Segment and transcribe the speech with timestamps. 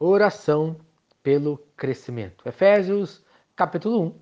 [0.00, 0.76] oração
[1.22, 2.48] pelo crescimento.
[2.48, 3.22] Efésios,
[3.54, 4.14] capítulo 1,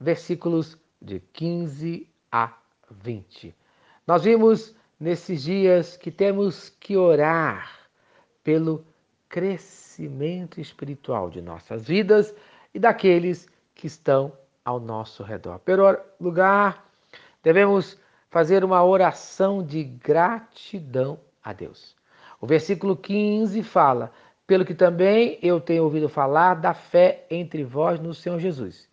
[0.00, 2.56] versículos de 15 a
[2.90, 3.54] 20.
[4.06, 7.78] Nós vimos nesses dias que temos que orar
[8.42, 8.82] pelo
[9.28, 12.34] crescimento espiritual de nossas vidas
[12.72, 14.32] e daqueles que estão
[14.64, 15.58] ao nosso redor.
[15.58, 15.84] Pelo
[16.18, 16.88] lugar,
[17.42, 17.98] devemos
[18.30, 21.94] fazer uma oração de gratidão a Deus.
[22.40, 24.10] O versículo 15 fala:
[24.48, 28.88] Pelo que também eu tenho ouvido falar da fé entre vós no Senhor Jesus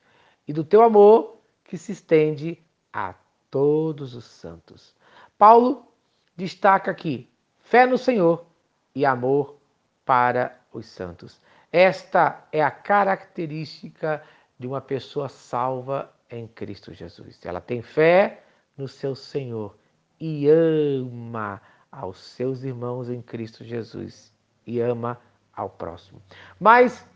[0.46, 3.16] e do teu amor que se estende a
[3.50, 4.94] todos os santos.
[5.38, 5.88] Paulo
[6.36, 7.30] destaca aqui
[7.62, 8.46] fé no Senhor
[8.94, 9.56] e amor
[10.04, 11.40] para os santos.
[11.72, 14.22] Esta é a característica
[14.60, 17.40] de uma pessoa salva em Cristo Jesus.
[17.46, 18.44] Ela tem fé
[18.78, 19.74] no seu Senhor
[20.20, 24.34] e ama aos seus irmãos em Cristo Jesus
[24.68, 25.18] e ama
[25.56, 26.22] ao próximo.
[26.60, 27.08] Mas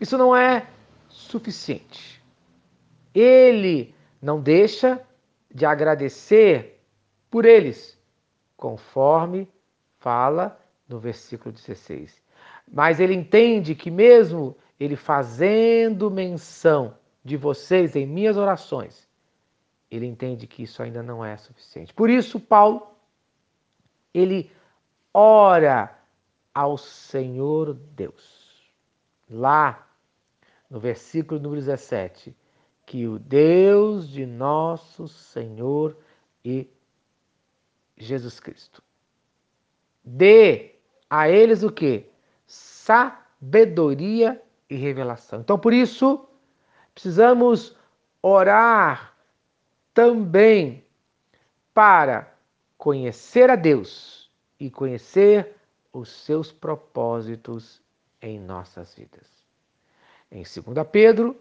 [0.00, 0.66] isso não é
[1.08, 2.22] suficiente.
[3.14, 5.00] Ele não deixa
[5.52, 6.80] de agradecer
[7.30, 7.98] por eles,
[8.56, 9.48] conforme
[9.98, 12.22] fala no versículo 16.
[12.70, 19.08] Mas ele entende que, mesmo ele fazendo menção de vocês em minhas orações,
[19.90, 21.92] ele entende que isso ainda não é suficiente.
[21.92, 22.90] Por isso, Paulo
[24.12, 24.50] ele
[25.12, 25.96] ora
[26.54, 28.72] ao Senhor Deus.
[29.28, 29.86] Lá
[30.68, 32.36] no versículo número 17,
[32.86, 35.96] que o Deus de nosso Senhor
[36.44, 36.68] e
[37.96, 38.82] Jesus Cristo
[40.04, 40.76] dê
[41.08, 42.06] a eles o que?
[42.46, 45.40] Sabedoria e revelação.
[45.40, 46.26] Então, por isso,
[46.94, 47.76] precisamos
[48.22, 49.14] orar
[49.92, 50.84] também
[51.74, 52.32] para
[52.76, 55.59] conhecer a Deus e conhecer
[55.92, 57.80] os seus propósitos
[58.20, 59.26] em nossas vidas.
[60.30, 61.36] Em 2 Pedro,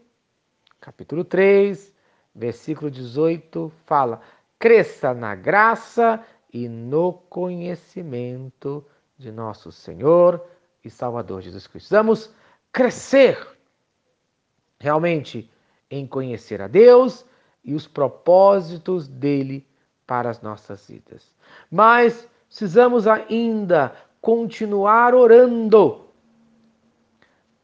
[0.80, 1.94] capítulo 3,
[2.33, 4.22] versículo 18, fala:
[4.58, 8.86] cresça na graça e no conhecimento
[9.17, 10.43] de nosso Senhor
[10.83, 11.89] e Salvador Jesus Cristo.
[11.89, 12.33] Precisamos
[12.71, 13.48] crescer
[14.80, 15.49] realmente
[15.92, 17.26] em conhecer a Deus
[17.64, 19.67] e os propósitos dele
[20.08, 21.32] para as nossas vidas.
[21.70, 26.05] Mas precisamos ainda continuar orando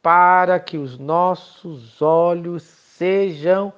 [0.02, 3.72] para que os nossos olhos sejam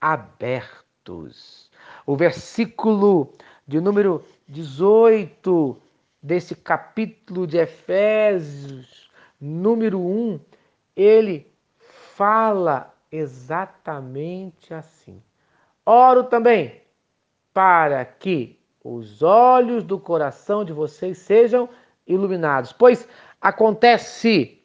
[0.00, 1.70] abertos.
[2.06, 3.32] O versículo
[3.66, 5.76] de número 18
[6.22, 9.10] desse capítulo de Efésios,
[9.40, 10.40] número 1,
[10.94, 11.50] ele
[12.14, 15.22] fala exatamente assim.
[15.84, 16.80] Oro também
[17.52, 21.68] para que os olhos do coração de vocês sejam
[22.12, 22.72] iluminados.
[22.72, 23.06] Pois
[23.40, 24.60] acontece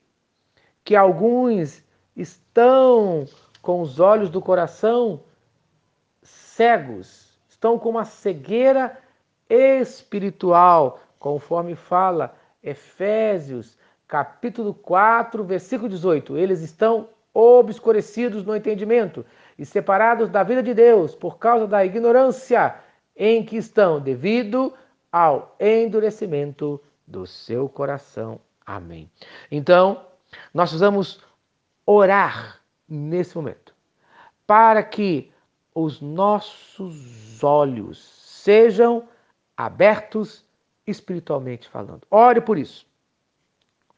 [0.84, 1.84] que alguns
[2.16, 3.26] estão
[3.62, 5.22] com os olhos do coração
[6.22, 8.98] cegos, estão com uma cegueira
[9.50, 13.78] espiritual, conforme fala Efésios,
[14.08, 16.38] capítulo 4, versículo 18.
[16.38, 19.26] Eles estão obscurecidos no entendimento
[19.58, 22.76] e separados da vida de Deus por causa da ignorância
[23.16, 24.74] em que estão, devido
[25.12, 28.40] ao endurecimento do seu coração.
[28.66, 29.10] Amém.
[29.52, 30.06] Então,
[30.54, 31.24] nós precisamos
[31.86, 33.76] orar nesse momento
[34.48, 35.32] para que
[35.74, 38.00] os nossos olhos
[38.44, 39.08] sejam
[39.58, 40.46] abertos
[40.86, 42.02] espiritualmente falando.
[42.10, 42.88] Ore por isso.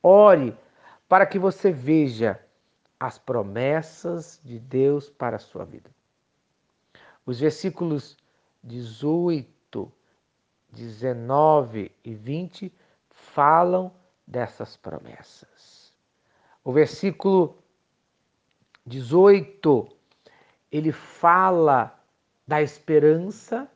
[0.01, 0.55] Ore
[1.07, 2.39] para que você veja
[2.99, 5.89] as promessas de Deus para a sua vida.
[7.25, 8.17] Os versículos
[8.63, 9.91] 18,
[10.69, 12.73] 19 e 20
[13.17, 13.91] falam
[14.25, 15.91] dessas promessas.
[16.63, 17.57] O versículo
[18.85, 19.87] 18,
[20.71, 21.97] ele fala
[22.47, 23.69] da esperança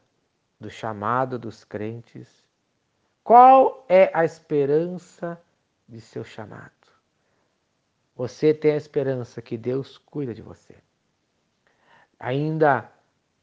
[0.60, 2.44] do chamado dos crentes.
[3.24, 5.42] Qual é a esperança
[5.88, 6.72] de seu chamado?
[8.16, 10.76] Você tem a esperança que Deus cuida de você.
[12.20, 12.92] Ainda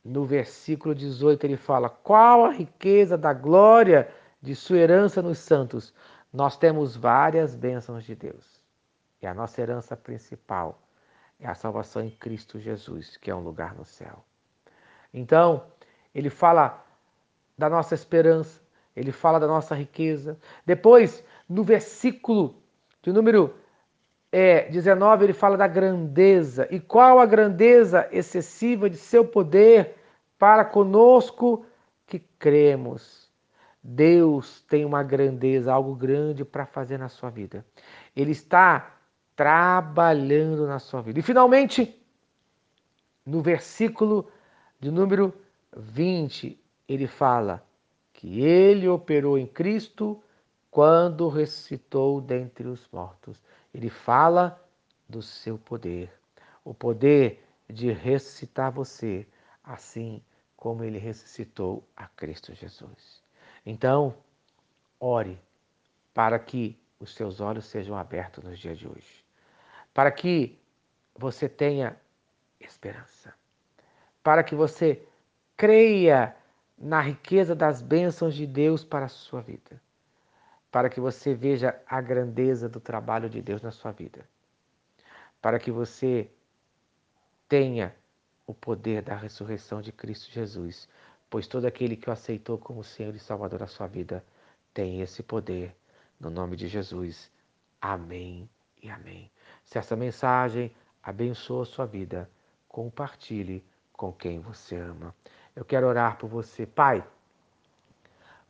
[0.05, 4.08] no versículo 18 ele fala: Qual a riqueza da glória
[4.40, 5.94] de sua herança nos santos?
[6.32, 8.62] Nós temos várias bênçãos de Deus.
[9.20, 10.81] E a nossa herança principal
[11.40, 14.25] é a salvação em Cristo Jesus, que é um lugar no céu.
[15.12, 15.67] Então,
[16.14, 16.85] ele fala
[17.56, 18.61] da nossa esperança,
[18.94, 20.38] ele fala da nossa riqueza.
[20.64, 22.62] Depois, no versículo
[23.02, 23.55] de número
[24.31, 26.69] é, 19, ele fala da grandeza.
[26.70, 29.96] E qual a grandeza excessiva de seu poder
[30.38, 31.64] para conosco
[32.06, 33.27] que cremos?
[33.90, 37.64] Deus tem uma grandeza, algo grande para fazer na sua vida.
[38.14, 38.94] Ele está
[39.35, 41.20] trabalhando na sua vida.
[41.20, 41.99] E finalmente,
[43.25, 44.31] no versículo
[44.79, 45.32] de número
[45.75, 47.67] 20, ele fala
[48.12, 50.23] que ele operou em Cristo
[50.70, 53.43] quando ressuscitou dentre os mortos.
[53.73, 54.62] Ele fala
[55.08, 56.12] do seu poder,
[56.62, 59.26] o poder de ressuscitar você,
[59.64, 60.23] assim
[60.55, 63.18] como ele ressuscitou a Cristo Jesus.
[63.64, 64.14] Então,
[64.99, 65.38] ore
[66.12, 69.25] para que os seus olhos sejam abertos nos dias de hoje.
[69.94, 70.58] Para que
[71.14, 71.96] você tenha
[72.60, 73.34] esperança,
[74.22, 75.06] para que você
[75.56, 76.34] creia
[76.76, 79.81] na riqueza das bênçãos de Deus para a sua vida,
[80.70, 84.28] para que você veja a grandeza do trabalho de Deus na sua vida,
[85.40, 86.31] para que você
[87.49, 87.94] tenha
[88.46, 90.88] o poder da ressurreição de Cristo Jesus,
[91.30, 94.25] pois todo aquele que o aceitou como Senhor e Salvador da sua vida
[94.72, 95.76] tem esse poder.
[96.19, 97.30] No nome de Jesus.
[97.80, 98.48] Amém
[98.82, 99.30] e amém.
[99.64, 102.28] Se essa mensagem abençoa a sua vida,
[102.69, 105.14] compartilhe com quem você ama.
[105.54, 107.04] Eu quero orar por você, Pai.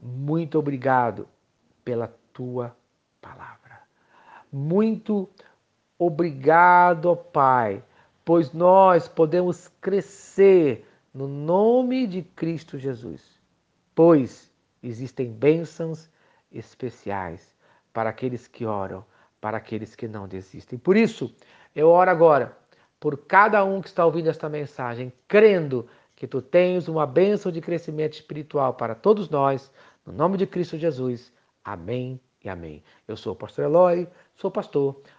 [0.00, 1.28] Muito obrigado
[1.84, 2.76] pela tua
[3.20, 3.82] palavra.
[4.52, 5.28] Muito
[5.98, 7.82] obrigado, Pai,
[8.24, 13.40] pois nós podemos crescer no nome de Cristo Jesus.
[13.94, 14.50] Pois
[14.82, 16.10] existem bênçãos
[16.52, 17.56] especiais
[17.92, 19.04] para aqueles que oram
[19.40, 20.78] para aqueles que não desistem.
[20.78, 21.34] Por isso,
[21.74, 22.56] eu oro agora
[22.98, 27.60] por cada um que está ouvindo esta mensagem, crendo que tu tens uma bênção de
[27.60, 29.70] crescimento espiritual para todos nós,
[30.04, 31.32] no nome de Cristo Jesus.
[31.64, 32.82] Amém e amém.
[33.06, 35.00] Eu sou o pastor Eloy, sou pastor